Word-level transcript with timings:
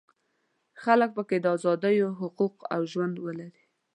خلک 0.83 1.09
په 1.17 1.23
کې 1.29 1.37
د 1.41 1.45
ازادیو 1.55 2.17
حقوق 2.19 2.55
او 2.73 2.81
ژوند 2.91 3.15
ولري. 3.25 3.63